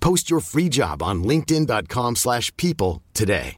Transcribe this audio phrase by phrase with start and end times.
[0.00, 3.56] Post your free job on linkedin.com/people slash people today.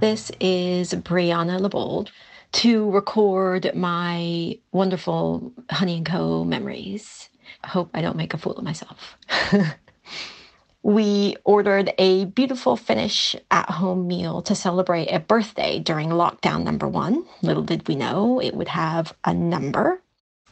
[0.00, 2.08] This is Brianna Lebold
[2.52, 6.42] to record my wonderful Honey and Co.
[6.42, 7.28] memories.
[7.62, 9.16] I hope I don't make a fool of myself.
[10.82, 16.88] we ordered a beautiful finish at home meal to celebrate a birthday during lockdown number
[16.88, 17.24] one.
[17.42, 20.00] Little did we know it would have a number.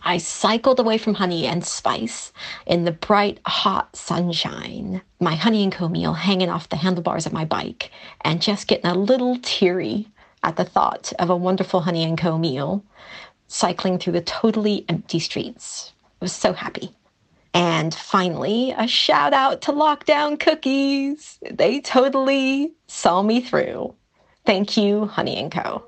[0.03, 2.33] I cycled away from honey and spice
[2.67, 7.33] in the bright, hot sunshine, my honey and co meal hanging off the handlebars of
[7.33, 10.09] my bike, and just getting a little teary
[10.43, 12.85] at the thought of a wonderful honey and co meal
[13.49, 15.93] cycling through the totally empty streets.
[16.21, 16.93] I was so happy.
[17.61, 21.41] And finally, a shout out to Lockdown Cookies.
[21.51, 23.97] They totally saw me through.
[24.47, 25.83] Thank you, Honey and Co.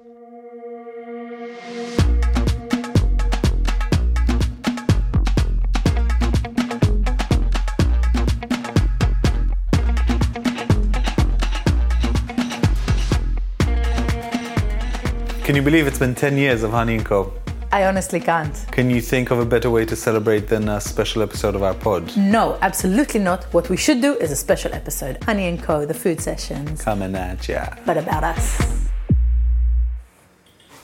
[15.45, 17.40] Can you believe it's been 10 years of Honey & Co?
[17.73, 18.53] I honestly can't.
[18.73, 21.75] Can you think of a better way to celebrate than a special episode of our
[21.75, 22.17] pod?
[22.17, 23.45] No, absolutely not.
[23.55, 27.15] What we should do is a special episode Honey and Co., the food sessions, Coming
[27.15, 27.67] at ya.
[27.87, 28.59] but about us.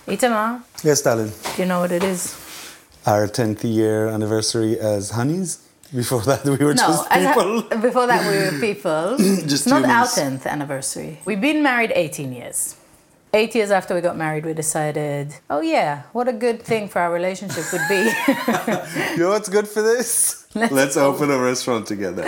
[0.07, 1.33] Itamar, Yes, darling.
[1.57, 2.37] do you know what it is?
[3.05, 5.59] Our 10th year anniversary as Honeys.
[5.95, 7.81] Before that, we were just I ha- people.
[7.81, 9.17] before that, we were people.
[9.19, 11.19] Just it's not our 10th anniversary.
[11.25, 12.77] We've been married 18 years.
[13.37, 17.01] Eight years after we got married, we decided, oh yeah, what a good thing for
[17.01, 18.03] our relationship would be.
[19.13, 20.47] You know what's good for this?
[20.55, 22.23] Let's, open a restaurant together.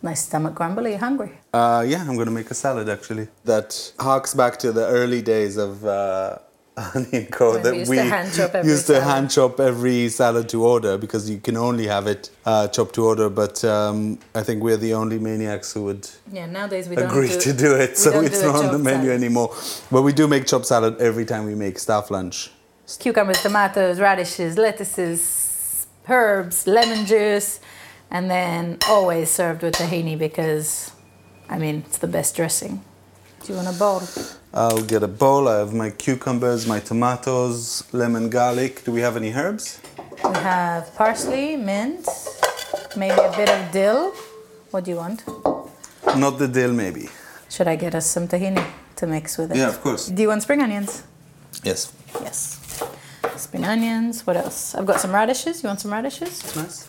[0.00, 1.32] My stomach grumble, are you hungry?
[1.52, 3.28] Uh, yeah, I'm gonna make a salad actually.
[3.44, 6.38] That harks back to the early days of uh,
[6.80, 7.52] Honey & Co.
[7.52, 9.08] When that we used to hand chop every used to salad.
[9.08, 13.04] hand chop every salad to order because you can only have it uh, chopped to
[13.04, 13.28] order.
[13.28, 17.28] But um, I think we're the only maniacs who would Yeah, nowadays we don't agree
[17.28, 19.22] do, to do it, so it's not on the menu salad.
[19.22, 19.54] anymore.
[19.90, 22.50] But we do make chopped salad every time we make staff lunch.
[22.98, 27.60] cucumbers, tomatoes, radishes, lettuces, herbs, lemon juice,
[28.10, 30.90] and then always served with tahini because,
[31.48, 32.82] I mean, it's the best dressing.
[33.44, 34.02] Do you want a bowl?
[34.52, 35.46] I'll get a bowl.
[35.48, 38.84] I have my cucumbers, my tomatoes, lemon, garlic.
[38.84, 39.80] Do we have any herbs?
[40.24, 42.08] We have parsley, mint,
[42.96, 44.12] maybe a bit of dill.
[44.72, 45.22] What do you want?
[46.16, 47.08] Not the dill, maybe.
[47.48, 48.64] Should I get us some tahini
[48.96, 49.56] to mix with it?
[49.56, 50.08] Yeah, of course.
[50.08, 51.04] Do you want spring onions?
[51.62, 51.92] Yes.
[52.20, 52.58] Yes.
[53.36, 54.26] Spring onions.
[54.26, 54.74] What else?
[54.74, 55.62] I've got some radishes.
[55.62, 56.56] You want some radishes?
[56.56, 56.88] Nice.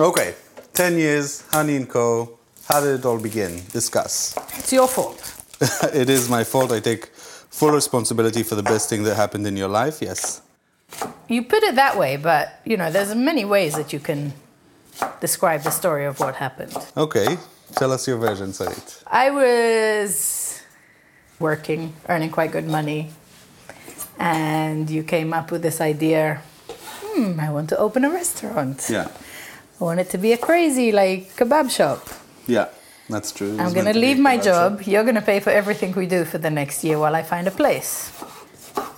[0.00, 0.34] Okay,
[0.72, 2.38] 10 years, Honey and Co.
[2.68, 3.62] How did it all begin?
[3.72, 4.34] Discuss.
[4.58, 5.41] It's your fault.
[5.94, 6.72] it is my fault.
[6.72, 10.42] I take full responsibility for the best thing that happened in your life, yes.
[11.28, 14.32] You put it that way, but you know, there's many ways that you can
[15.20, 16.76] describe the story of what happened.
[16.96, 17.38] Okay,
[17.76, 19.02] tell us your version, Sarit.
[19.06, 20.62] I was
[21.38, 23.10] working, earning quite good money,
[24.18, 26.42] and you came up with this idea.
[27.02, 28.88] Hmm, I want to open a restaurant.
[28.90, 29.08] Yeah.
[29.80, 32.06] I want it to be a crazy like kebab shop.
[32.46, 32.68] Yeah,
[33.08, 33.52] that's true.
[33.58, 34.82] I'm gonna meant to leave my job.
[34.82, 37.50] You're gonna pay for everything we do for the next year while I find a
[37.50, 38.12] place.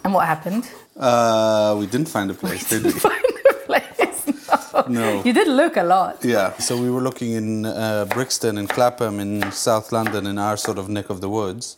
[0.05, 0.69] And what happened?
[0.97, 2.91] Uh, we didn't find a place, did we?
[2.93, 4.27] Find a place.
[4.75, 4.85] No.
[4.89, 5.23] No.
[5.25, 6.25] You did look a lot.
[6.25, 10.57] Yeah, so we were looking in uh, Brixton and Clapham in South London in our
[10.57, 11.77] sort of neck of the woods.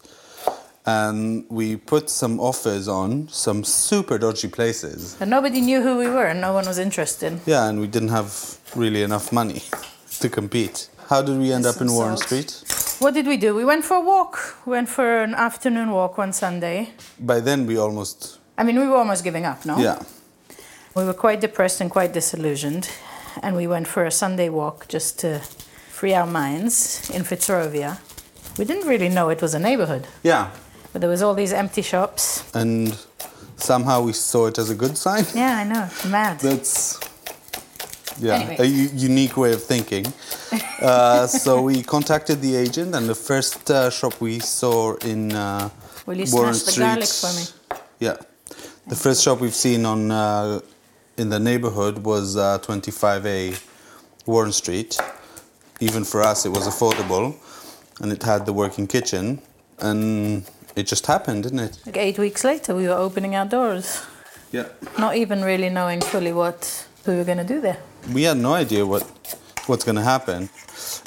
[0.84, 5.16] And we put some offers on some super dodgy places.
[5.20, 7.40] And nobody knew who we were, and no one was interested.
[7.44, 9.62] Yeah, and we didn't have really enough money
[10.20, 10.88] to compete.
[11.08, 12.16] How did we end up in Warren.
[12.16, 12.62] Street?
[12.98, 13.54] What did we do?
[13.54, 14.56] We went for a walk.
[14.66, 16.90] We went for an afternoon walk one Sunday.
[17.20, 18.38] By then, we almost.
[18.58, 19.78] I mean, we were almost giving up, no?
[19.78, 19.98] Yeah.
[20.94, 22.88] We were quite depressed and quite disillusioned.
[23.42, 25.40] and we went for a Sunday walk just to
[25.90, 27.98] free our minds in Fitzrovia.
[28.58, 30.46] We didn't really know it was a neighborhood, Yeah.
[30.92, 32.42] but there was all these empty shops.
[32.54, 32.96] And
[33.56, 35.26] somehow we saw it as a good sign.
[35.34, 36.40] Yeah, I know, mad.
[36.48, 36.98] That's
[38.20, 38.56] yeah, Anyway.
[38.58, 40.06] a unique way of thinking.
[40.80, 45.68] Uh, so we contacted the agent, and the first uh, shop we saw in uh,
[46.06, 46.84] Will you Warren smash the Street.
[46.84, 47.32] garlic for
[47.78, 47.78] me?
[48.00, 48.16] Yeah,
[48.86, 50.60] the first shop we've seen on uh,
[51.16, 53.60] in the neighborhood was uh, 25A
[54.26, 54.98] Warren Street.
[55.80, 57.34] Even for us, it was affordable,
[58.00, 59.40] and it had the working kitchen,
[59.78, 61.78] and it just happened, didn't it?
[61.86, 64.02] Like eight weeks later, we were opening our doors,
[64.52, 64.68] Yeah.
[64.98, 67.78] not even really knowing fully what we were going to do there.
[68.12, 69.02] We had no idea what
[69.66, 70.48] what's going to happen.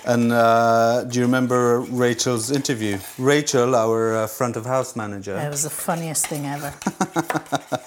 [0.06, 2.98] And uh, do you remember Rachel's interview?
[3.18, 5.38] Rachel, our uh, front of house manager.
[5.38, 6.74] It was the funniest thing ever.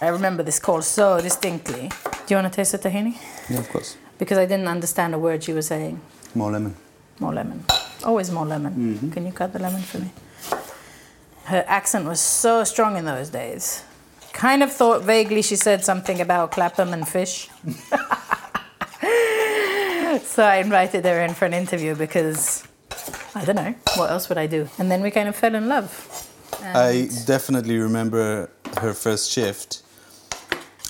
[0.00, 1.88] I remember this call so distinctly.
[1.88, 3.16] Do you want to taste the tahini?
[3.48, 3.96] Yeah, of course.
[4.18, 6.00] Because I didn't understand a word she was saying.
[6.34, 6.74] More lemon.
[7.18, 7.64] More lemon.
[8.04, 9.10] Always more lemon.
[9.10, 10.10] Can you cut the lemon for me?
[11.44, 13.84] Her accent was so strong in those days.
[14.32, 17.48] Kind of thought vaguely she said something about Clapham and fish.
[20.32, 22.66] so I invited her in for an interview because
[23.34, 24.68] I don't know, what else would I do?
[24.78, 25.90] And then we kind of fell in love.
[26.62, 28.48] I definitely remember
[28.78, 29.82] her first shift,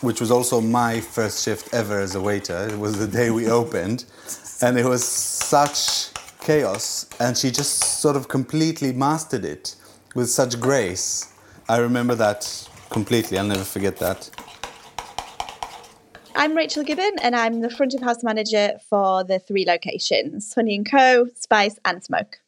[0.00, 2.68] which was also my first shift ever as a waiter.
[2.68, 4.04] It was the day we opened,
[4.60, 6.10] and it was such
[6.40, 9.74] chaos, and she just sort of completely mastered it
[10.14, 11.32] with such grace.
[11.68, 13.38] I remember that completely.
[13.38, 14.30] I'll never forget that.
[16.34, 20.76] I'm Rachel Gibbon and I'm the front of house manager for the three locations Honey
[20.76, 22.38] and Co, Spice and Smoke.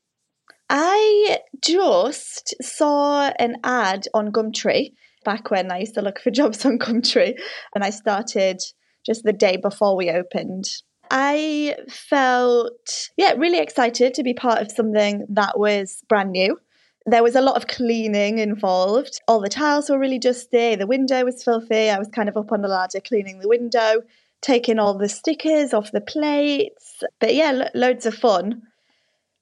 [0.70, 4.94] I just saw an ad on Gumtree
[5.24, 7.34] back when I used to look for jobs on Gumtree
[7.74, 8.60] and I started
[9.04, 10.64] just the day before we opened.
[11.10, 16.58] I felt yeah, really excited to be part of something that was brand new.
[17.06, 19.20] There was a lot of cleaning involved.
[19.28, 20.74] All the tiles were really dusty.
[20.74, 21.90] The window was filthy.
[21.90, 24.02] I was kind of up on the ladder cleaning the window,
[24.40, 27.02] taking all the stickers off the plates.
[27.20, 28.62] But yeah, lo- loads of fun.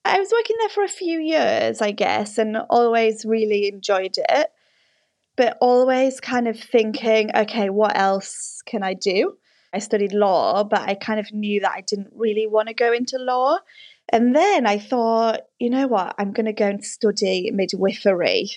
[0.05, 4.51] I was working there for a few years, I guess, and always really enjoyed it.
[5.37, 9.37] But always kind of thinking, okay, what else can I do?
[9.73, 12.93] I studied law, but I kind of knew that I didn't really want to go
[12.93, 13.57] into law.
[14.11, 18.51] And then I thought, you know what, I'm going to go and study midwifery.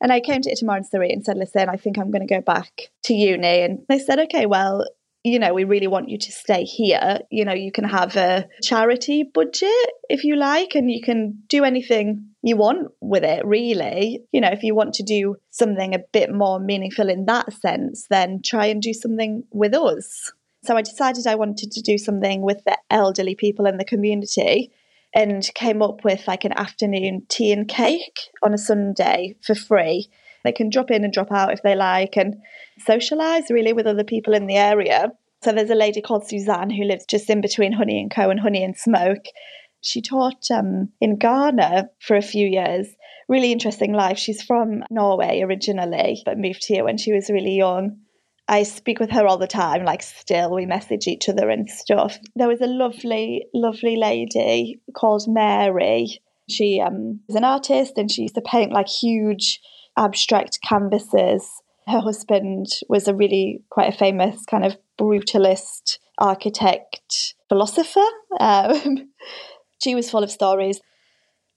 [0.00, 2.40] And I came to Itamar Sarit and said, listen, I think I'm going to go
[2.40, 3.62] back to uni.
[3.62, 4.86] And they said, okay, well,
[5.24, 7.18] you know, we really want you to stay here.
[7.30, 11.64] You know, you can have a charity budget if you like, and you can do
[11.64, 14.22] anything you want with it, really.
[14.32, 18.06] You know, if you want to do something a bit more meaningful in that sense,
[18.08, 20.32] then try and do something with us.
[20.68, 24.70] So I decided I wanted to do something with the elderly people in the community
[25.14, 30.10] and came up with like an afternoon tea and cake on a Sunday for free.
[30.44, 32.36] They can drop in and drop out if they like and
[32.84, 35.10] socialize really with other people in the area.
[35.42, 38.38] So there's a lady called Suzanne who lives just in between Honey and Co and
[38.38, 39.24] Honey and Smoke.
[39.80, 42.88] She taught um, in Ghana for a few years.
[43.26, 44.18] Really interesting life.
[44.18, 48.00] She's from Norway originally, but moved here when she was really young.
[48.48, 52.18] I speak with her all the time, like still we message each other and stuff.
[52.34, 56.22] There was a lovely, lovely lady called Mary.
[56.48, 59.60] She um, is an artist and she used to paint like huge
[59.98, 61.46] abstract canvases.
[61.86, 68.00] Her husband was a really quite a famous kind of brutalist architect philosopher.
[68.40, 69.10] Um,
[69.82, 70.80] she was full of stories.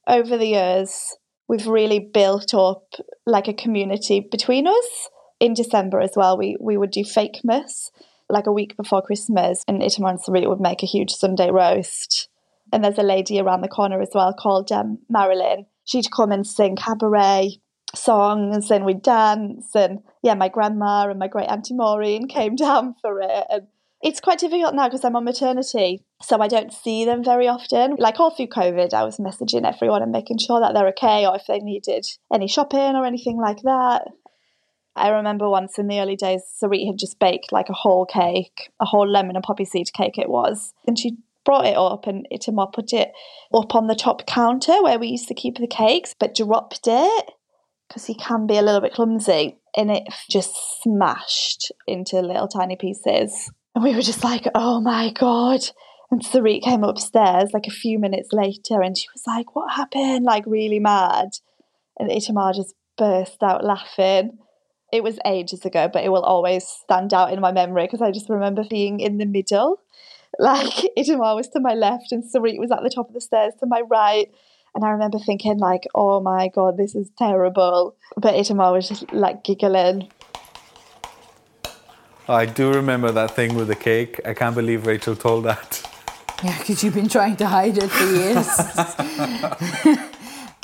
[0.08, 1.16] Over the years,
[1.48, 2.96] we've really built up
[3.26, 5.10] like a community between us
[5.42, 7.90] in December as well, we, we would do Fakemas,
[8.30, 12.30] like a week before Christmas, and Itamar and Sarit would make a huge Sunday roast.
[12.72, 15.66] And there's a lady around the corner as well called um, Marilyn.
[15.84, 17.60] She'd come and sing cabaret
[17.96, 19.76] songs, and we'd dance.
[19.76, 23.46] And yeah, my grandma and my great auntie Maureen came down for it.
[23.50, 23.68] And
[24.04, 27.96] it's quite difficult now because I'm on maternity, so I don't see them very often.
[27.98, 31.36] Like all through COVID, I was messaging everyone and making sure that they're okay, or
[31.36, 34.08] if they needed any shopping or anything like that.
[34.96, 38.72] I remember once in the early days, Sarit had just baked like a whole cake,
[38.80, 40.74] a whole lemon and poppy seed cake it was.
[40.86, 43.12] And she brought it up and Itamar put it
[43.54, 47.26] up on the top counter where we used to keep the cakes, but dropped it
[47.88, 49.58] because he can be a little bit clumsy.
[49.76, 53.50] And it just smashed into little tiny pieces.
[53.74, 55.62] And we were just like, oh my God.
[56.12, 60.26] And Sarit came upstairs like a few minutes later and she was like, what happened?
[60.26, 61.30] Like really mad.
[61.98, 64.38] And Itamar just burst out laughing.
[64.92, 68.12] It was ages ago, but it will always stand out in my memory because I
[68.12, 69.80] just remember being in the middle.
[70.40, 73.54] Like Itamar was to my left and Sarit was at the top of the stairs
[73.60, 74.32] to my right.
[74.74, 77.98] And I remember thinking, like, oh my God, this is terrible.
[78.16, 80.08] But Itamar was just like giggling.
[82.30, 84.22] I do remember that thing with the cake.
[84.26, 85.84] I can't believe Rachel told that.
[86.44, 88.48] Yeah, because you've been trying to hide it for years.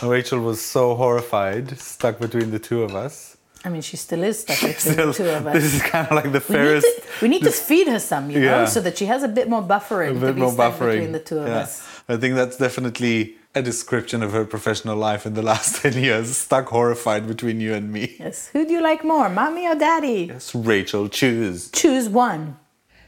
[0.03, 3.36] Rachel was so horrified, stuck between the two of us.
[3.67, 5.53] I mean, she still is stuck between the two of us.
[5.55, 6.87] This is kind of like the we need, fairest.
[6.87, 8.65] to, we need to feed her some, you know, Yeah.
[8.75, 10.91] so that she has a bit more buffering a to bit be more buffering.
[10.99, 11.63] between the two of Yeah.
[11.63, 11.71] us.
[12.07, 16.37] I think that's definitely a description of her professional life in the last 10 years,
[16.37, 18.15] stuck horrified between you and me.
[18.19, 18.49] Yes.
[18.53, 20.27] Who do you like more, mommy or daddy?
[20.33, 21.69] Yes, Rachel, choose.
[21.71, 22.41] Choose one.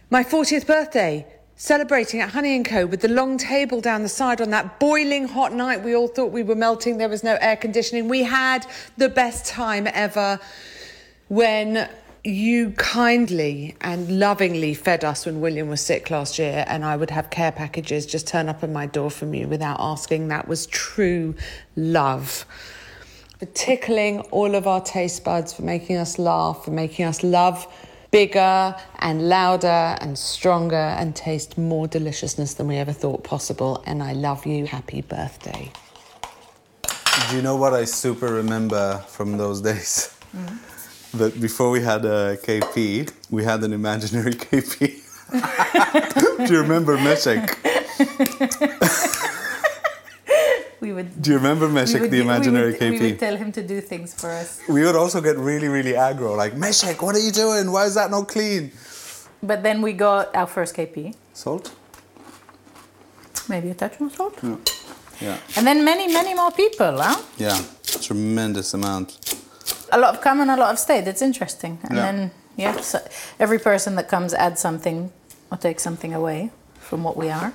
[0.10, 1.25] My 40th birthday,
[1.60, 2.86] celebrating at Honey & Co.
[2.86, 5.84] with the long table down the side on that boiling hot night.
[5.84, 6.98] We all thought we were melting.
[6.98, 8.08] There was no air conditioning.
[8.08, 10.39] We had the best time ever
[11.28, 11.89] when
[12.24, 17.10] you kindly and lovingly fed us when William was sick last year, and I would
[17.10, 20.30] have care packages just turn up at my door from you without asking.
[20.30, 21.36] That was true
[21.75, 22.46] love.
[23.38, 27.68] For tickling all of our taste buds, for making us laugh, for making us love
[28.12, 33.84] bigger and louder and stronger and taste more deliciousness than we ever thought possible.
[33.86, 34.66] And I love you.
[34.66, 35.72] Happy birthday.
[37.30, 40.16] Do you know what I super remember from those days?
[40.36, 40.58] Mm.
[41.13, 45.06] That before we had a KP, we had an imaginary KP.
[46.48, 47.56] Do you remember Meshek?
[50.82, 51.22] We would.
[51.22, 53.00] Do you remember Meshek, would the do- we imaginary would- KP?
[53.00, 54.60] We would tell him to do things for us.
[54.70, 57.72] we would also get really, really aggro, like, Meshek, what are you doing?
[57.72, 58.72] Why is that not clean?
[59.44, 61.72] But then we got our first KP, Salt?
[63.48, 64.38] maybe a touch more salt.
[65.20, 65.38] Yeah.
[65.58, 67.18] And then many, many more people, huh?
[67.38, 67.60] Yeah.
[68.02, 69.18] Tremendous amount.
[69.92, 71.02] A lot of come and a lot of stay.
[71.02, 71.80] That's interesting.
[71.84, 72.06] And Yeah.
[72.12, 73.00] then, yeah, so
[73.40, 75.12] every person that comes adds something
[75.52, 77.52] or takes something away from what we are.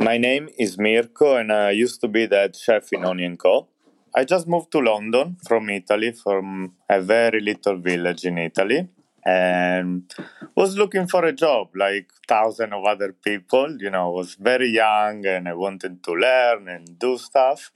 [0.00, 3.38] My name is Mirko, and I used to be the head chef in Honey and
[3.38, 3.68] Co.
[4.14, 8.88] I just moved to London from Italy, from a very little village in Italy,
[9.24, 10.12] and
[10.54, 13.76] was looking for a job like thousands of other people.
[13.80, 17.70] You know, I was very young and I wanted to learn and do stuff.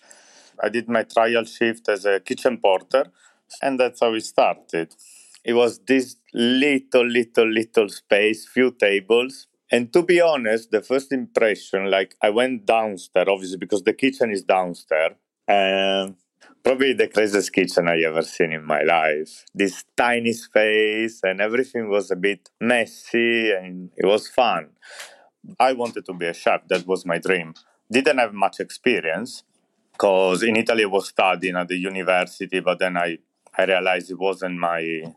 [0.63, 3.07] I did my trial shift as a kitchen porter,
[3.61, 4.95] and that's how it started.
[5.45, 9.49] It was this little, little, little space, few tables.
[9.73, 14.31] And to be honest, the first impression, like I went downstairs, obviously because the kitchen
[14.31, 15.15] is downstairs,
[15.49, 16.17] and
[16.63, 19.47] probably the craziest kitchen I ever seen in my life.
[19.55, 24.69] This tiny space, and everything was a bit messy, and it was fun.
[25.59, 26.69] I wanted to be a chef.
[26.69, 27.55] That was my dream.
[27.91, 29.43] Didn't have much experience
[29.93, 33.19] because in Italy I was studying at the university, but then I,
[33.57, 35.15] I realized it wasn't my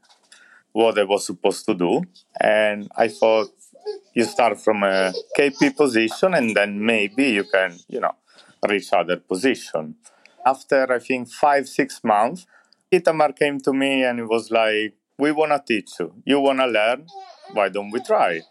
[0.72, 2.02] what I was supposed to do.
[2.40, 3.50] And I thought
[4.14, 8.16] you start from a KP position and then maybe you can, you know,
[8.68, 9.96] reach other position.
[10.46, 12.46] After I think five, six months,
[12.92, 16.14] Itamar came to me and it was like, we want to teach you.
[16.26, 17.08] You want to learn?
[17.54, 18.42] Why don't we try?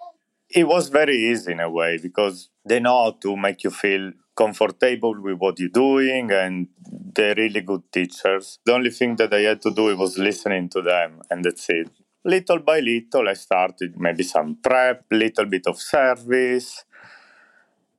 [0.50, 4.12] It was very easy in a way because they know how to make you feel
[4.36, 6.68] comfortable with what you're doing and
[7.14, 8.58] they're really good teachers.
[8.64, 11.88] The only thing that I had to do was listening to them and that's it.
[12.24, 16.84] Little by little, I started maybe some prep, little bit of service.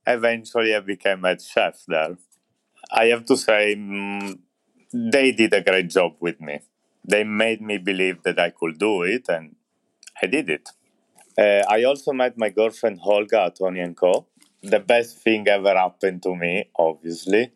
[0.08, 2.17] Eventually, I became head chef there.
[2.91, 4.39] I have to say, mm,
[4.91, 6.60] they did a great job with me.
[7.08, 9.55] They made me believe that I could do it, and
[10.22, 10.70] I did it.
[11.38, 14.25] Uh, I also met my girlfriend Holga at Honey & Co.
[14.63, 17.51] The best thing ever happened to me, obviously.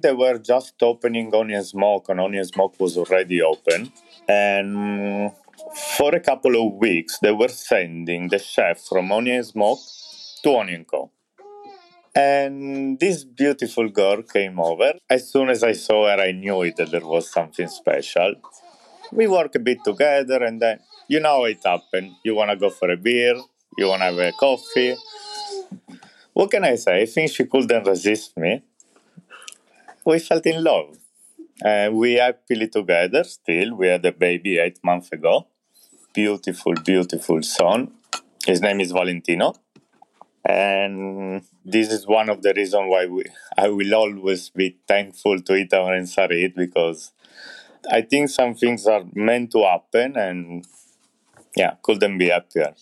[0.00, 3.92] They were just opening Honey and Smoke, and Honey and Smoke was already open.
[4.26, 5.32] And
[5.96, 9.80] for a couple of weeks, they were sending the chef from Honey and Smoke
[10.42, 11.10] to Honey and Co.
[12.14, 14.92] And this beautiful girl came over.
[15.08, 18.34] As soon as I saw her, I knew it that there was something special.
[19.12, 22.16] We work a bit together, and then you know it happened.
[22.24, 23.34] You want to go for a beer,
[23.76, 24.96] you want to have a coffee.
[26.32, 27.02] What can I say?
[27.02, 28.62] I think she couldn't resist me.
[30.04, 30.98] We felt in love.
[31.64, 33.74] Uh, we happily together still.
[33.74, 35.48] We had a baby eight months ago.
[36.14, 37.92] Beautiful, beautiful son.
[38.46, 39.54] His name is Valentino
[40.44, 43.24] and this is one of the reasons why we,
[43.56, 47.12] I will always be thankful to Itamar and Sarit because
[47.90, 50.66] I think some things are meant to happen and
[51.56, 52.74] yeah, couldn't be happier.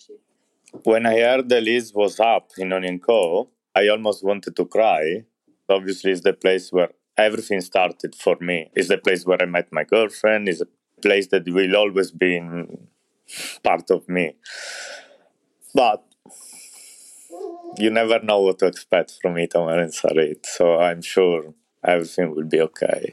[0.83, 4.65] When I heard the list was up in Honey and Co, I almost wanted to
[4.65, 5.25] cry.
[5.69, 8.69] Obviously, it's the place where everything started for me.
[8.75, 10.47] It's the place where I met my girlfriend.
[10.47, 10.67] It's a
[11.01, 12.41] place that will always be
[13.63, 14.35] part of me.
[15.73, 16.03] But
[17.77, 22.45] you never know what to expect from Itamar and Sarit, so I'm sure everything will
[22.45, 23.11] be okay.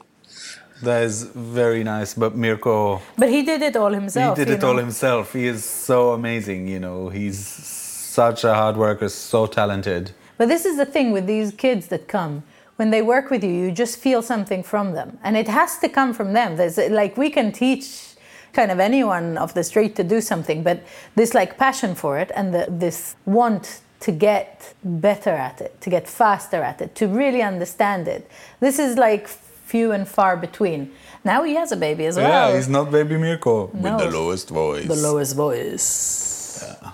[0.81, 3.01] That is very nice, but Mirko.
[3.17, 4.37] But he did it all himself.
[4.37, 4.69] He did it know?
[4.69, 5.33] all himself.
[5.33, 7.09] He is so amazing, you know.
[7.09, 10.11] He's such a hard worker, so talented.
[10.37, 12.43] But this is the thing with these kids that come.
[12.75, 15.17] When they work with you, you just feel something from them.
[15.23, 16.57] And it has to come from them.
[16.57, 18.15] There's like we can teach
[18.53, 20.83] kind of anyone off the street to do something, but
[21.15, 25.89] this like passion for it and the, this want to get better at it, to
[25.89, 28.29] get faster at it, to really understand it.
[28.59, 30.91] This is like few and far between.
[31.23, 32.29] Now he has a baby as well.
[32.29, 33.71] Yeah, he's not baby Mirko.
[33.73, 33.95] No.
[33.95, 34.87] With the lowest voice.
[34.87, 36.63] The lowest voice.
[36.63, 36.91] Yeah.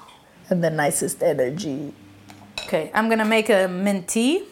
[0.50, 1.94] And the nicest energy.
[2.66, 4.44] Okay, I'm gonna make a mint tea.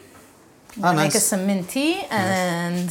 [0.76, 1.04] I'm Ah, nice.
[1.06, 2.88] make us some mint tea and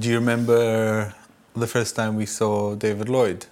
[0.00, 1.14] Do you remember
[1.56, 3.46] the first time we saw David Lloyd?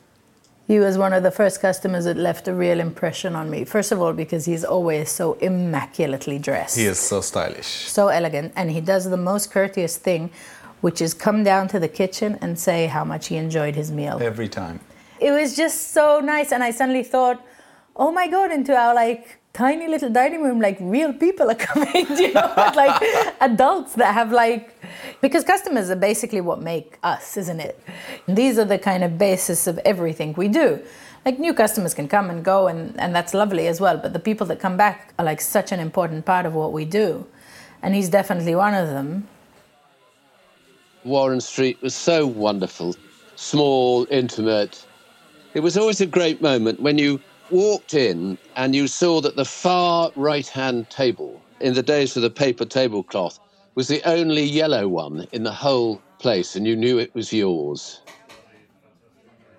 [0.68, 3.64] he was one of the first customers that left a real impression on me.
[3.64, 6.76] First of all, because he's always so immaculately dressed.
[6.76, 7.66] He is so stylish.
[7.98, 10.30] so elegant and he does the most courteous thing
[10.80, 14.18] which is come down to the kitchen and say how much he enjoyed his meal
[14.20, 14.80] Every time.
[15.20, 17.38] it was just so nice and i suddenly thought
[18.04, 22.06] oh my god into our like tiny little dining room like real people are coming
[22.18, 22.72] you know?
[22.76, 23.02] Like
[23.40, 24.78] adults that have like
[25.22, 27.82] because customers are basically what make us isn't it?
[28.28, 30.82] These are the kind of basis of everything we do.
[31.24, 34.18] Like new customers can come and go and, and that's lovely as well but the
[34.18, 37.26] people that come back are like such an important part of what we do
[37.82, 39.26] and he's definitely one of them.
[41.04, 42.94] Warren Street was so wonderful,
[43.36, 44.84] small, intimate.
[45.54, 49.44] It was always a great moment when you walked in and you saw that the
[49.44, 53.38] far right hand table, in the days of the paper tablecloth,
[53.74, 58.00] was the only yellow one in the whole place, and you knew it was yours.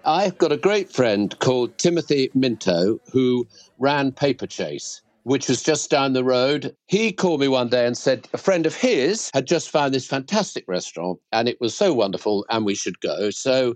[0.05, 3.45] I've got a great friend called Timothy Minto who
[3.77, 6.73] ran Paper Chase, which was just down the road.
[6.87, 10.07] He called me one day and said a friend of his had just found this
[10.07, 13.29] fantastic restaurant and it was so wonderful and we should go.
[13.31, 13.75] So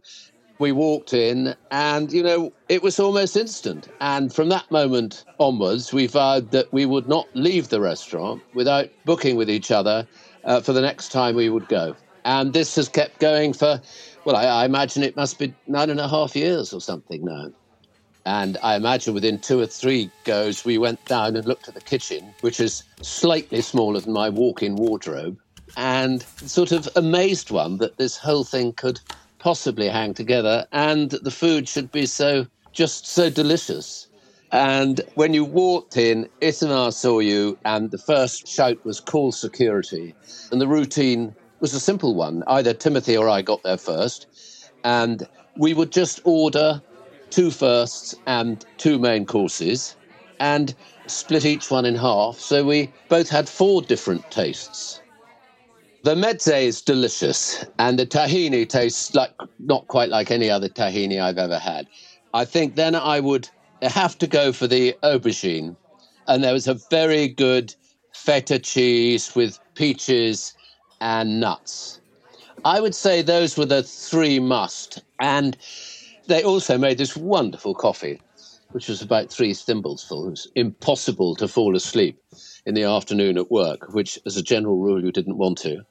[0.62, 3.89] we walked in and, you know, it was almost instant.
[4.00, 8.88] And from that moment onwards, we vowed that we would not leave the restaurant without
[9.04, 10.08] booking with each other
[10.45, 11.95] uh, for the next time we would go.
[12.24, 13.82] And this has kept going for,
[14.24, 17.50] well, I, I imagine it must be nine and a half years or something now.
[18.28, 21.82] And I imagine within two or three goes, we went down and looked at the
[21.82, 25.39] kitchen, which is slightly smaller than my walk in wardrobe,
[25.76, 29.00] and sort of amazed one that this whole thing could
[29.41, 34.08] possibly hang together and the food should be so just so delicious.
[34.51, 40.13] And when you walked in, Itamar saw you, and the first shout was call security.
[40.51, 42.43] And the routine was a simple one.
[42.47, 44.27] Either Timothy or I got there first,
[44.84, 45.27] and
[45.58, 46.82] we would just order
[47.30, 49.95] two firsts and two main courses
[50.39, 50.75] and
[51.08, 52.38] split each one in half.
[52.39, 55.01] So we both had four different tastes.
[56.04, 61.22] The mezze is delicious, and the tahini tastes like not quite like any other tahini
[61.22, 61.88] I've ever had.
[62.34, 63.48] I think then I would
[63.84, 65.76] have to go for the aubergine,
[66.28, 67.76] and there was a very good
[68.14, 70.56] feta cheese with peaches
[71.02, 72.02] and nuts.
[72.66, 75.56] I would say those were the three must, and
[76.26, 78.20] they also made this wonderful coffee,
[78.72, 80.26] which was about three thimbles full.
[80.26, 82.20] It was impossible to fall asleep
[82.66, 85.86] in the afternoon at work, which, as a general rule, you didn't want to.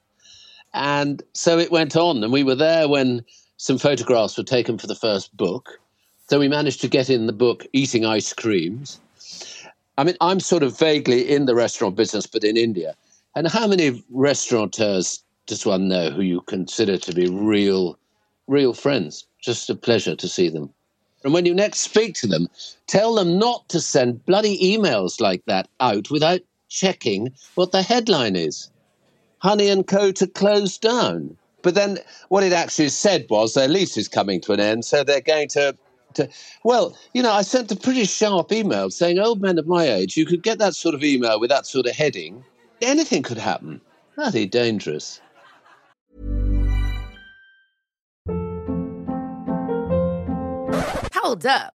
[0.73, 3.25] And so it went on, and we were there when
[3.57, 5.81] some photographs were taken for the first book.
[6.29, 9.01] So we managed to get in the book eating ice creams.
[9.99, 12.95] I mean, I'm sort of vaguely in the restaurant business, but in India.
[13.35, 17.99] And how many restaurateurs does one know who you consider to be real,
[18.47, 19.27] real friends?
[19.41, 20.73] Just a pleasure to see them.
[21.25, 22.49] And when you next speak to them,
[22.87, 28.37] tell them not to send bloody emails like that out without checking what the headline
[28.37, 28.70] is.
[29.41, 30.13] Honey and Co.
[30.13, 31.37] to close down.
[31.63, 31.99] But then
[32.29, 35.49] what it actually said was their lease is coming to an end, so they're going
[35.49, 35.77] to.
[36.15, 36.29] to
[36.65, 40.17] well, you know, I sent a pretty sharp email saying, old men of my age,
[40.17, 42.45] you could get that sort of email with that sort of heading.
[42.83, 43.81] Anything could happen.
[44.17, 45.21] Bloody dangerous.
[51.15, 51.75] Hold up.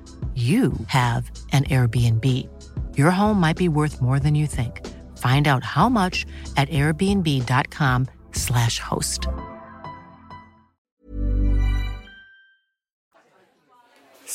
[0.35, 2.47] you have an Airbnb.
[2.97, 4.87] Your home might be worth more than you think.
[5.17, 9.27] Find out how much at airbnb.com/slash host.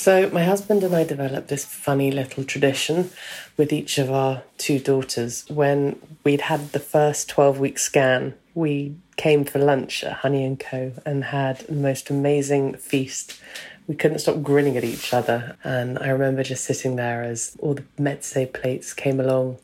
[0.07, 3.09] So, my husband and I developed this funny little tradition
[3.57, 5.49] with each of our two daughters.
[5.49, 10.61] When we'd had the first 12 week scan, we came for lunch at Honey and
[10.61, 10.93] Co.
[11.07, 13.41] and had the most amazing feast
[13.87, 15.57] we couldn't stop grinning at each other.
[15.63, 19.59] And I remember just sitting there as all the meze plates came along,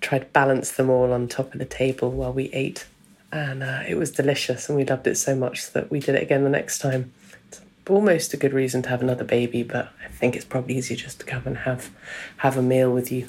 [0.00, 2.86] tried to balance them all on top of the table while we ate.
[3.30, 6.22] And uh, it was delicious, and we loved it so much that we did it
[6.22, 7.12] again the next time.
[7.50, 10.96] It's almost a good reason to have another baby, but I think it's probably easier
[10.96, 11.90] just to come and have
[12.38, 13.28] have a meal with you.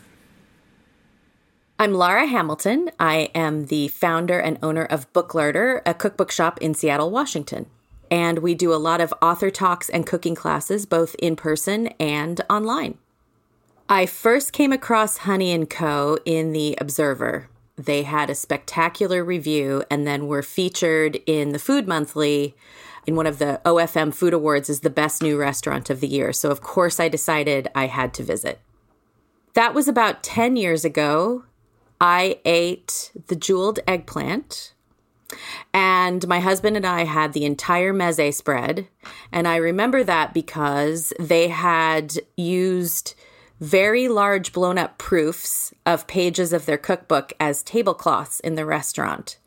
[1.78, 2.90] I'm Lara Hamilton.
[2.98, 7.68] I am the founder and owner of Booklarder, a cookbook shop in Seattle, Washington
[8.12, 12.42] and we do a lot of author talks and cooking classes both in person and
[12.50, 12.98] online.
[13.88, 17.50] I first came across Honey and Co in the Observer.
[17.76, 22.56] They had a spectacular review and then were featured in the Food Monthly
[23.08, 26.32] in one of the OFM Food Awards as the best new restaurant of the year.
[26.34, 28.60] So of course I decided I had to visit.
[29.54, 31.46] That was about 10 years ago.
[32.00, 34.74] I ate the jeweled eggplant,
[35.74, 38.88] and my husband and I had the entire meze spread.
[39.32, 43.16] And I remember that because they had used
[43.60, 49.38] very large blown up proofs of pages of their cookbook as tablecloths in the restaurant.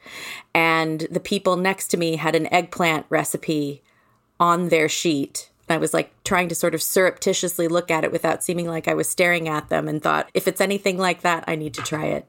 [0.55, 3.83] And the people next to me had an eggplant recipe
[4.38, 5.51] on their sheet.
[5.68, 8.94] I was like trying to sort of surreptitiously look at it without seeming like I
[8.94, 12.07] was staring at them and thought, if it's anything like that, I need to try
[12.07, 12.27] it.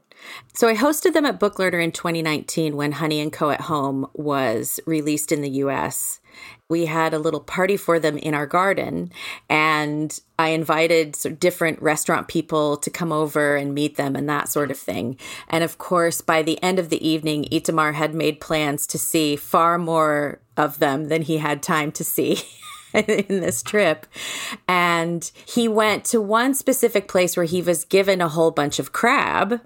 [0.54, 4.80] So I hosted them at Booklarder in 2019 when Honey and Co at Home was
[4.86, 6.20] released in the US.
[6.68, 9.12] We had a little party for them in our garden
[9.50, 14.28] and I invited sort of different restaurant people to come over and meet them and
[14.28, 15.18] that sort of thing.
[15.48, 19.36] And of course, by the end of the evening, Itamar had made plans to see
[19.36, 22.42] far more of them than he had time to see.
[23.08, 24.06] in this trip.
[24.68, 28.92] And he went to one specific place where he was given a whole bunch of
[28.92, 29.60] crab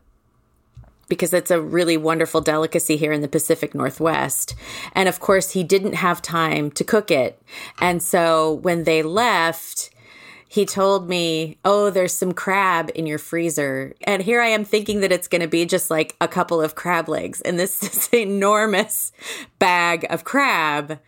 [1.09, 4.55] because it's a really wonderful delicacy here in the Pacific Northwest.
[4.93, 7.41] And of course, he didn't have time to cook it.
[7.81, 9.91] And so when they left,
[10.49, 13.95] he told me, Oh, there's some crab in your freezer.
[14.03, 16.75] And here I am thinking that it's going to be just like a couple of
[16.75, 19.13] crab legs in this, this enormous
[19.59, 20.99] bag of crab.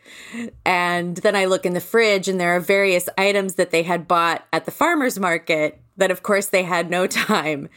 [0.65, 4.07] And then I look in the fridge and there are various items that they had
[4.07, 7.69] bought at the farmer's market that, of course, they had no time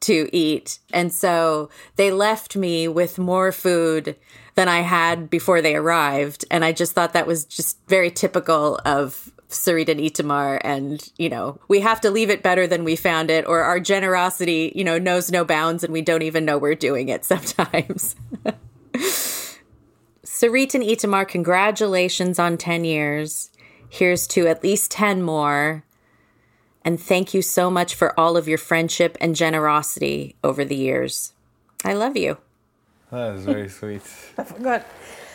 [0.00, 0.80] to eat.
[0.92, 4.16] And so they left me with more food
[4.56, 6.44] than I had before they arrived.
[6.50, 10.60] And I just thought that was just very typical of Sarit and Itamar.
[10.62, 13.80] And, you know, we have to leave it better than we found it, or our
[13.80, 18.16] generosity, you know, knows no bounds and we don't even know we're doing it sometimes.
[20.24, 23.50] Sarit and Itamar, congratulations on 10 years.
[23.88, 25.84] Here's to at least 10 more.
[26.84, 31.32] And thank you so much for all of your friendship and generosity over the years.
[31.84, 32.38] I love you.
[33.10, 34.02] That is very sweet.
[34.38, 34.86] I forgot.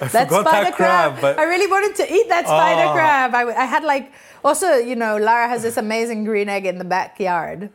[0.01, 1.39] I that spider that crab, crab.
[1.39, 2.93] I really wanted to eat that spider Oh.
[2.93, 3.33] crab.
[3.35, 4.11] I, I had like
[4.43, 7.69] also, you know, Lara has this amazing green egg in the backyard,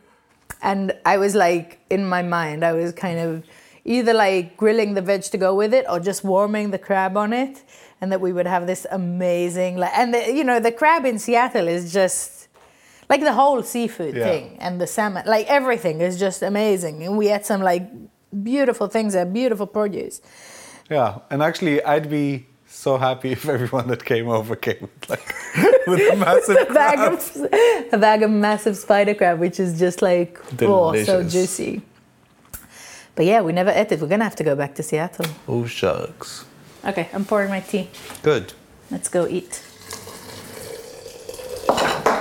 [0.61, 3.43] and I was like in my mind, I was kind of
[3.85, 7.33] either like grilling the veg to go with it or just warming the crab on
[7.33, 7.63] it,
[7.99, 11.19] and that we would have this amazing like, and the, you know, the crab in
[11.19, 12.47] Seattle is just
[13.09, 14.23] like the whole seafood Yeah.
[14.23, 17.83] thing and the salmon, like everything is just amazing, and we had some like
[18.43, 20.21] beautiful things there, beautiful produce.
[20.89, 25.35] Yeah, and actually, I'd be so happy if everyone that came over came with, like
[25.87, 27.13] with a massive a bag crab.
[27.13, 31.81] of a bag of massive spider crab, which is just like oh, so juicy.
[33.15, 34.01] But yeah, we never ate it.
[34.01, 35.25] We're gonna have to go back to Seattle.
[35.47, 36.45] Oh shucks.
[36.85, 37.89] Okay, I'm pouring my tea.
[38.23, 38.53] Good.
[38.91, 39.63] Let's go eat.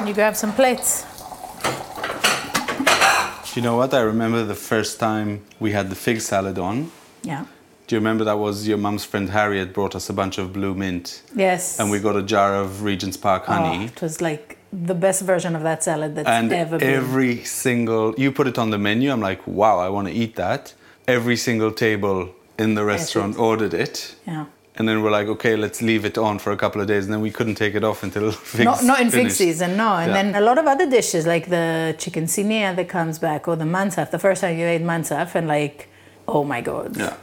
[0.07, 1.05] You grab some plates.
[3.53, 3.93] Do you know what?
[3.93, 6.91] I remember the first time we had the fig salad on.
[7.23, 7.45] Yeah.
[7.93, 10.73] Do you remember that was your mum's friend Harriet brought us a bunch of blue
[10.75, 11.79] mint, Yes.
[11.79, 13.85] and we got a jar of Regent's Park Oh, honey.
[13.85, 16.89] it was like the best version of that salad that's and ever been.
[16.89, 20.37] every single you put it on the menu i'm like wow i want to eat
[20.37, 20.73] that
[21.07, 22.19] every single table
[22.59, 24.47] in the restaurant ordered it yeah.
[24.77, 27.13] and then we're like okay let's leave it on for a couple of days and
[27.13, 28.27] then we couldn't take it off until
[28.71, 29.37] not, not in finished.
[29.37, 29.91] season, no.
[30.03, 30.23] And Yeah.
[30.23, 33.67] then a lot of other dishes like the chicken sinia that comes back or the
[33.77, 34.11] mansaf.
[34.11, 35.79] The first time you ate mansaf and like,
[36.27, 36.97] oh my god.
[36.97, 37.17] yeah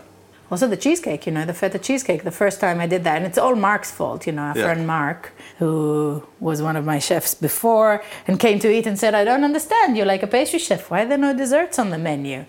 [0.51, 2.23] Also the cheesecake, you know, the feta cheesecake.
[2.23, 4.41] The first time I did that, and it's all Mark's fault, you know.
[4.43, 4.63] Our Yeah.
[4.65, 9.13] friend Mark, who was one of my chefs before, and came to eat and said,
[9.13, 9.95] "I don't understand.
[9.95, 10.89] You're like a pastry chef.
[10.89, 12.45] Why are there no desserts on the menu?"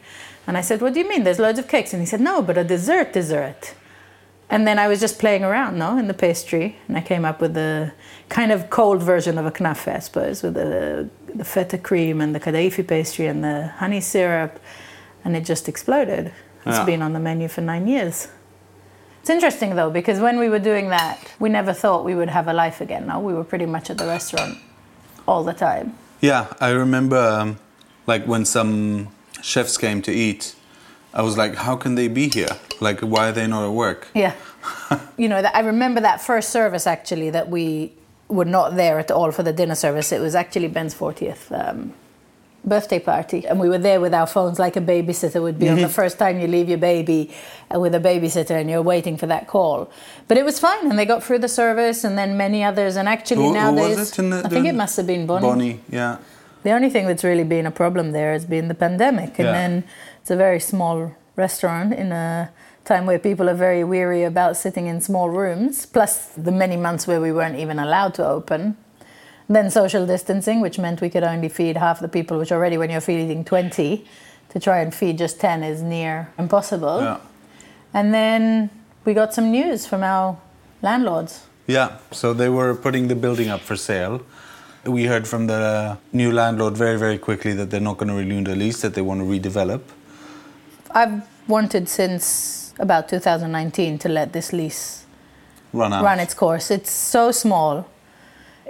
[0.46, 1.24] And I said, "What do you mean?
[1.24, 3.74] There's loads of cakes." And he said, "No, but a dessert, dessert."
[4.52, 7.40] And then I was just playing around, no, in the pastry, and I came up
[7.40, 7.92] with the
[8.28, 12.34] kind of cold version of a knafe, I suppose, with the, the feta cream and
[12.34, 14.58] the kadaifi pastry and the honey syrup,
[15.24, 16.32] and it just exploded.
[16.66, 16.84] It's Yeah.
[16.84, 18.28] been on the menu for nine years.
[19.20, 22.48] It's interesting though, because when we were doing that, we never thought we would have
[22.48, 23.06] a life again.
[23.06, 24.58] No, we were pretty much at the restaurant
[25.26, 25.92] all the time.
[26.22, 27.56] yeah i remember um,
[28.06, 29.08] like when some
[29.42, 30.54] chefs came to eat
[31.14, 32.48] i was like how can they be here
[32.80, 34.34] like why are they not at work Yeah.
[35.16, 37.92] you know, that I remember that first service actually that we
[38.28, 40.12] were not there at all for the dinner service.
[40.12, 41.94] It was actually Ben's 40th um,
[42.64, 43.46] birthday party.
[43.46, 46.18] And we were there with our phones like a babysitter would be on the first
[46.18, 47.30] time you leave your baby
[47.74, 49.90] uh, with a babysitter and you're waiting for that call.
[50.28, 52.96] But it was fine and they got through the service and then many others.
[52.96, 55.46] And actually who, who nowadays, in the, I think it must have been Bonnie.
[55.46, 56.18] bonnie yeah
[56.62, 59.38] The only thing that's really been a problem there has been the pandemic.
[59.38, 59.52] And Yeah.
[59.52, 59.84] then
[60.20, 62.50] it's a very small restaurant in a
[62.84, 67.06] time where people are very weary about sitting in small rooms, plus the many months
[67.06, 68.76] where we weren't even allowed to open.
[69.50, 72.88] Then social distancing, which meant we could only feed half the people, which already when
[72.88, 74.06] you're feeding 20,
[74.50, 77.00] to try and feed just 10 is near impossible.
[77.02, 77.18] yeah
[77.92, 78.70] And then
[79.04, 80.38] we got some news from our
[80.82, 81.32] landlords.
[81.66, 84.20] Yeah, so they were putting the building up for sale.
[84.84, 88.42] We heard from the new landlord very, very quickly that they're not going to renew
[88.44, 89.80] the lease, that they want to redevelop.
[90.92, 95.04] I've wanted since about 2019 to let this lease
[95.72, 96.04] Run out.
[96.04, 96.70] run its course.
[96.70, 97.86] It's so small.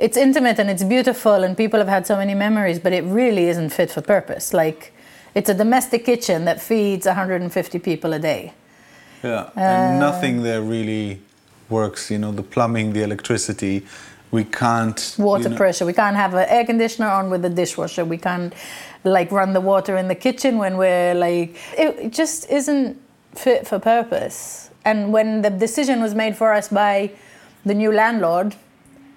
[0.01, 3.49] It's intimate and it's beautiful, and people have had so many memories, but it really
[3.49, 4.55] isn't fit for purpose.
[4.55, 4.95] Like,
[5.35, 8.55] it's a domestic kitchen that feeds 150 people a day.
[9.23, 11.21] Yeah, and uh, nothing there really
[11.69, 12.11] works.
[12.11, 13.85] You know, the plumbing, the electricity,
[14.31, 15.17] we can't.
[15.19, 15.85] Water you know- pressure.
[15.85, 18.07] We can't have an air conditioner on with the dishwasher.
[18.07, 18.55] We can't,
[19.05, 21.57] like, run the water in the kitchen when we're like.
[21.77, 22.99] It just isn't
[23.35, 24.71] fit for purpose.
[24.87, 27.11] And when the decision was made for us by
[27.67, 28.57] the new landlord,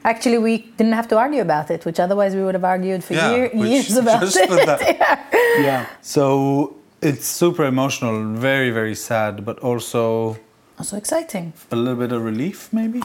[0.03, 3.13] actually we didn't have to argue about it, which otherwise we would have argued for
[3.13, 4.49] Yeah, year, which- years about just it.
[4.49, 4.81] for that.
[4.99, 5.63] Yeah.
[5.63, 5.85] Yeah.
[6.01, 10.37] So it's super emotional, very, very sad, but also
[10.79, 11.53] Also exciting.
[11.71, 13.01] a little bit of relief, maybe?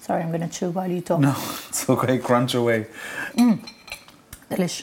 [0.00, 1.20] Sorry, I'm gonna chew while you talk.
[1.20, 1.34] No,
[1.68, 2.86] it's okay, crunch away.
[3.36, 3.58] Mm.
[4.50, 4.82] Delish.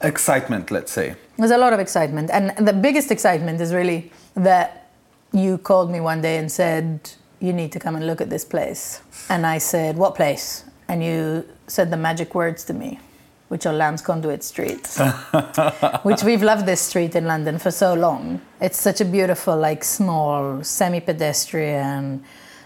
[0.00, 1.14] Excitement, let's say.
[1.38, 4.88] There's a lot of excitement, and the biggest excitement is really that
[5.32, 7.00] you called me one day and said
[7.40, 11.02] you need to come and look at this place, and I said what place, and
[11.02, 13.00] you said the magic words to me,
[13.48, 14.86] which are Lamb's Conduit Street,
[16.02, 18.40] which we've loved this street in London for so long.
[18.60, 22.24] It's such a beautiful, like small, semi-pedestrian,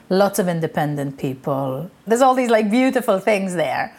[0.09, 1.90] lots of independent people.
[2.07, 3.94] There's all these like beautiful things there.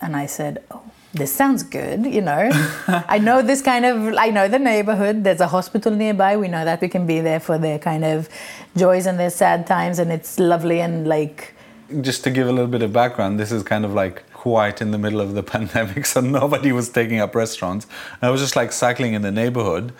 [0.00, 0.82] And I said, Oh,
[1.14, 2.50] this sounds good, you know.
[2.88, 5.24] I know this kind of, I know the neighborhood.
[5.24, 6.36] There's a hospital nearby.
[6.36, 8.28] We know that we can be there for their kind of
[8.76, 9.98] joys and their sad times.
[9.98, 11.53] And it's lovely and like,
[12.00, 14.90] just to give a little bit of background, this is kind of like quite in
[14.90, 17.86] the middle of the pandemic, so nobody was taking up restaurants.
[18.22, 19.92] I was just like cycling in the neighborhood,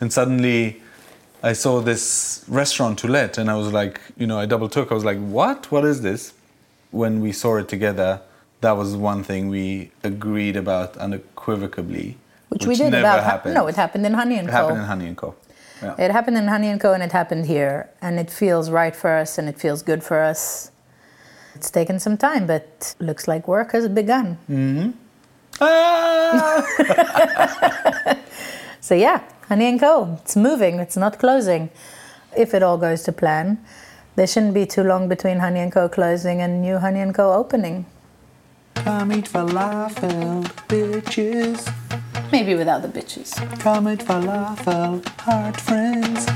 [0.00, 0.82] and suddenly
[1.42, 4.90] I saw this restaurant to let, and I was like, you know, I double took.
[4.90, 5.70] I was like, what?
[5.70, 6.34] What is this?
[6.90, 8.20] When we saw it together,
[8.60, 12.16] that was one thing we agreed about unequivocally.
[12.48, 13.54] Which, we did never about happened.
[13.54, 14.56] no, it happened in Honey and It Co.
[14.56, 15.34] It happened in Honey and Co.
[15.82, 15.94] Yeah.
[15.98, 16.92] It happened in Honey and Co.
[16.92, 20.20] and it happened here, and it feels right for us and it feels good for
[20.20, 20.69] us.
[21.54, 24.38] It's taken some time, but looks like work has begun.
[24.48, 24.90] Mm-hmm.
[25.62, 26.64] Ah!
[28.80, 30.18] So yeah, Honey and Co.
[30.22, 30.80] It's moving.
[30.80, 31.70] It's not closing.
[32.36, 33.62] If it all goes to plan,
[34.16, 35.88] there shouldn't be too long between Honey and Co.
[35.88, 37.32] closing and new Honey and Co.
[37.32, 37.84] opening.
[38.74, 41.70] Come eat falafel, bitches.
[42.32, 43.30] Maybe without the bitches.
[43.60, 46.26] Come eat falafel, heart friends.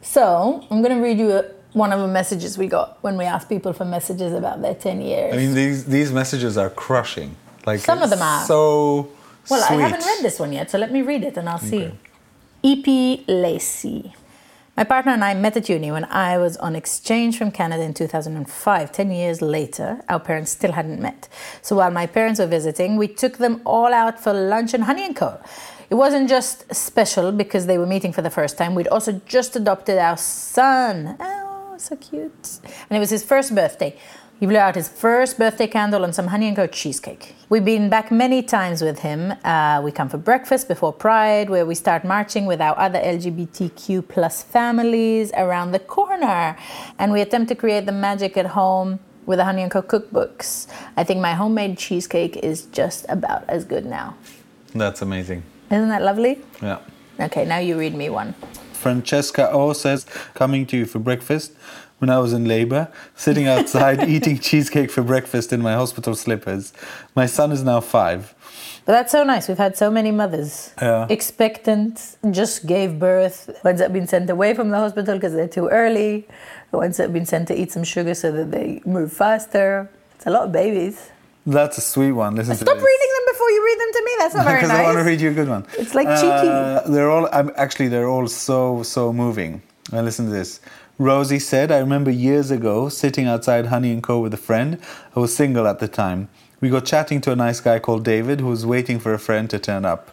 [0.00, 3.48] So I'm gonna read you a, one of the messages we got when we asked
[3.48, 5.34] people for messages about their 10 years.
[5.34, 7.36] I mean, these these messages are crushing.
[7.66, 8.44] Like Some of them are.
[8.44, 9.08] so
[9.50, 9.76] Well, sweet.
[9.76, 11.92] I haven't read this one yet, so let me read it and I'll see.
[12.62, 13.24] E.P.
[13.28, 14.14] Lacey.
[14.76, 17.94] My partner and I met at uni when I was on exchange from Canada in
[17.94, 18.92] 2005.
[18.92, 21.28] Ten years later, our parents still hadn't met.
[21.62, 25.12] So while my parents were visiting, we took them all out for lunch in Honey
[25.14, 25.38] & Co.
[25.90, 28.74] It wasn't just special because they were meeting for the first time.
[28.74, 31.16] We'd also just adopted our son.
[31.18, 31.47] Oh,
[31.78, 32.60] so cute.
[32.88, 33.96] And it was his first birthday.
[34.40, 37.34] He blew out his first birthday candle on some Honey & Co cheesecake.
[37.48, 39.34] We've been back many times with him.
[39.42, 44.06] Uh, we come for breakfast before Pride, where we start marching with our other LGBTQ
[44.06, 46.56] plus families around the corner.
[47.00, 50.68] And we attempt to create the magic at home with the Honey & Co cookbooks.
[50.96, 54.14] I think my homemade cheesecake is just about as good now.
[54.72, 55.42] That's amazing.
[55.68, 56.40] Isn't that lovely?
[56.62, 56.78] Yeah.
[57.18, 58.36] Okay, now you read me one.
[58.88, 61.52] Francesca O says, coming to you for breakfast
[61.98, 66.72] when I was in labor, sitting outside eating cheesecake for breakfast in my hospital slippers.
[67.14, 68.34] My son is now five.
[68.86, 69.46] But that's so nice.
[69.46, 71.06] We've had so many mothers Yeah.
[71.10, 75.54] expectant, just gave birth, ones that have been sent away from the hospital because they're
[75.60, 76.26] too early,
[76.72, 79.90] ones that have been sent to eat some sugar so that they move faster.
[80.16, 81.10] It's a lot of babies.
[81.48, 82.36] That's a sweet one.
[82.36, 84.12] Listen to Stop reading them before you read them to me.
[84.18, 84.68] That's not very nice.
[84.68, 84.80] Because.
[84.80, 85.66] I want to read you a good one.
[85.78, 86.48] It's like cheeky.
[86.48, 89.62] Uh, they're all I'm, actually they're all so so moving.
[89.90, 90.60] Now listen to this.
[90.98, 94.78] Rosie said, "I remember years ago sitting outside Honey and Co with a friend.
[95.16, 96.28] I was single at the time.
[96.60, 99.48] We got chatting to a nice guy called David who was waiting for a friend
[99.48, 100.10] to turn up.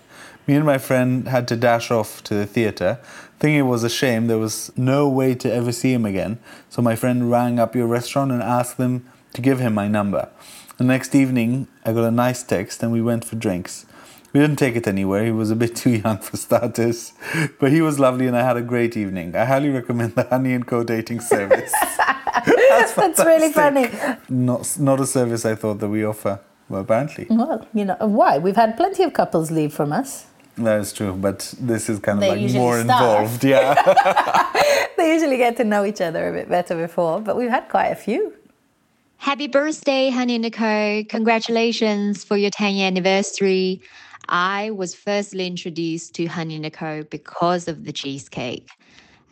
[0.48, 3.00] Me and my friend had to dash off to the theater,
[3.39, 6.38] thinking it was a shame there was no way to ever see him again.
[6.69, 10.30] So my friend rang up your restaurant and asked them to give him my number.
[10.78, 13.86] The next evening, I got a nice text and we went for drinks.
[14.34, 15.24] We didn't take it anywhere.
[15.24, 17.14] He was a bit too young for starters,
[17.60, 19.36] but he was lovely and I had a great evening.
[19.36, 21.74] I highly recommend the Honey and Co dating service.
[22.96, 23.90] That's really funny.
[24.30, 26.40] not not a service I thought that we offer.
[26.68, 28.38] Well, apparently Well, you know, why?
[28.40, 30.26] We've had plenty of couples leave from us.
[30.58, 33.02] that is true, but this is kind of They like more start.
[33.24, 33.44] involved.
[33.44, 34.52] Yeah.
[34.98, 37.88] They usually get to know each other a bit better before, but we've had quite
[37.90, 38.34] a few.
[39.17, 41.04] Happy birthday, Honey and Co.
[41.10, 43.82] Congratulations for your 10 year anniversary.
[44.30, 48.69] I was firstly introduced to Honey and Co because of the cheesecake.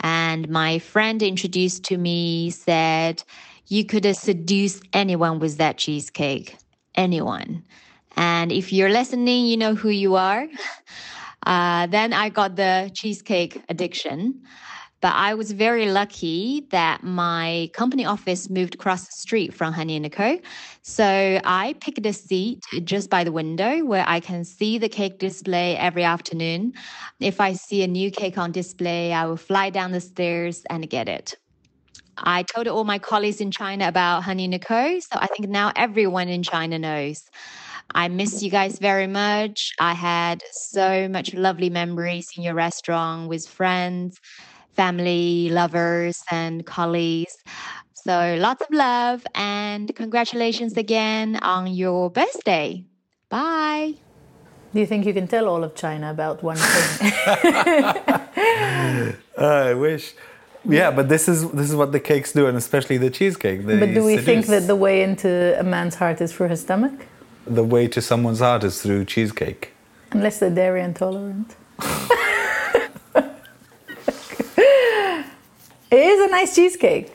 [0.01, 3.23] And my friend introduced to me said,
[3.67, 6.57] You could have seduced anyone with that cheesecake.
[6.95, 7.63] Anyone.
[8.15, 10.47] And if you're listening, you know who you are.
[11.45, 14.41] Uh, then I got the cheesecake addiction.
[15.03, 19.97] But I was very lucky that my company office moved across the street from Honey
[19.97, 20.39] and Co.
[20.81, 25.19] So I picked a seat just by the window where I can see the cake
[25.19, 26.71] display every afternoon.
[27.19, 30.89] If I see a new cake on display, I will fly down the stairs and
[30.89, 31.35] get it.
[32.17, 34.99] I told all my colleagues in China about Honey and Co.
[34.99, 37.25] So I think now everyone in China knows.
[37.93, 39.73] I miss you guys very much.
[39.79, 44.19] I had so much lovely memories in your restaurant with friends,
[44.73, 47.37] family, lovers, and colleagues.
[47.93, 52.83] So lots of love and congratulations again on your birthday.
[53.29, 53.93] Bye.
[54.73, 57.11] Do you think you can tell all of China about one thing?
[59.37, 60.13] I wish.
[60.65, 63.65] Yeah, but this is this is what the cakes do, and especially the cheesecake.
[63.65, 66.61] They but do we think that the way into a man's heart is through his
[66.61, 66.93] stomach?
[67.45, 69.73] the way to someone's heart is through cheesecake?
[70.11, 71.55] Unless they're dairy intolerant.
[75.93, 77.13] it is a nice cheesecake.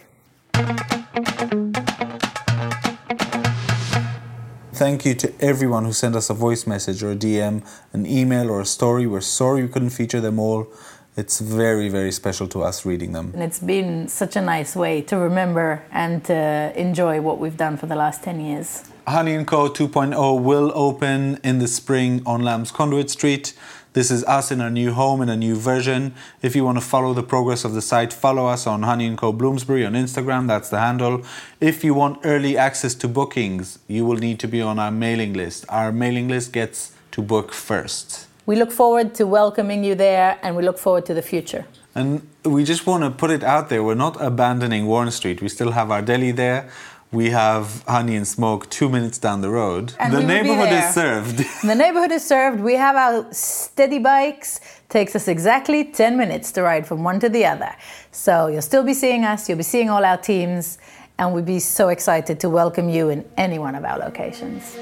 [4.73, 8.49] Thank you to everyone who sent us a voice message or a DM, an email
[8.49, 9.09] or a story.
[9.09, 10.69] We're sorry we couldn't feature them all.
[11.17, 13.33] It's very, very special to us reading them.
[13.35, 17.77] And it's been such a nice way to remember and to enjoy what we've done
[17.77, 18.85] for the last 10 years.
[19.09, 19.69] Honey & Co.
[19.69, 23.55] 2.0 will open in the spring on Lamb's Conduit Street.
[23.99, 26.15] This is us in a new home, in a new version.
[26.41, 29.17] If you want to follow the progress of the site, follow us on Honey &
[29.17, 29.33] Co.
[29.33, 31.25] Bloomsbury on Instagram, that's the handle.
[31.61, 35.33] If you want early access to bookings, you will need to be on our mailing
[35.33, 35.65] list.
[35.69, 38.29] Our mailing list gets to book first.
[38.47, 41.67] We look forward to welcoming you there and we look forward to the future.
[41.97, 45.43] And we just want to put it out there we're not abandoning Warren Street.
[45.43, 46.71] We still have our deli there.
[47.11, 49.95] We have Honey and Smoke two minutes down the road.
[49.99, 51.39] And the we will be neighborhood is served.
[51.67, 52.61] The neighborhood is served.
[52.61, 54.61] We have our steady bikes.
[54.91, 57.75] Takes us exactly 10 minutes to ride from one to the other.
[58.13, 60.79] So you'll still be seeing us, you'll be seeing all our teams,
[61.19, 64.77] and we'd be so excited to welcome you in any one of our locations.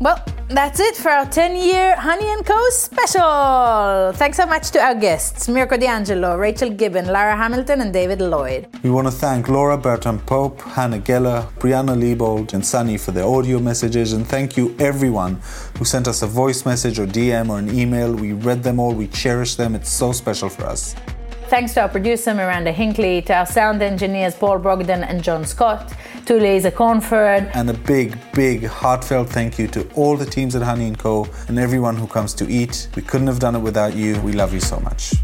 [0.00, 2.58] Well, that's it for our 10 year Honey & Co.
[2.70, 4.12] special.
[4.18, 8.66] Thanks so much to our guests Mirko D'Angelo, Rachel Gibbon, Lara Hamilton, and David Lloyd.
[8.82, 13.24] We want to thank Laura Bertram Pope, Hannah Geller, Brianna Liebold, and Sunny for their
[13.26, 14.12] audio messages.
[14.12, 15.40] And thank you everyone
[15.78, 18.12] who sent us a voice message or DM or an email.
[18.12, 19.76] We read them all, we cherish them.
[19.76, 20.96] It's so special for us.
[21.50, 25.92] Thanks to our producer Miranda Hinkley, to our sound engineers Paul Brogden and John Scott,
[26.26, 30.62] to Lisa Cornford, And a big, big, heartfelt thank you to all the teams at
[30.62, 31.28] Honey & Co.
[31.48, 32.88] and everyone who comes to eat.
[32.96, 34.20] We couldn't have done it without you.
[34.20, 35.14] We love you so much.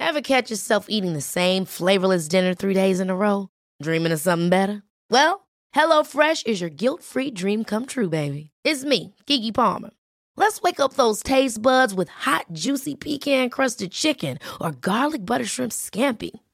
[0.00, 3.48] Ever catch yourself eating the same flavorless dinner three days in a row?
[3.82, 4.82] Dreaming of something better?
[5.10, 8.50] Well, HelloFresh is your guilt free dream come true, baby.
[8.64, 9.90] It's me, Keke Palmer.
[10.36, 15.44] Let's wake up those taste buds with hot, juicy pecan crusted chicken or garlic butter
[15.44, 16.30] shrimp scampi.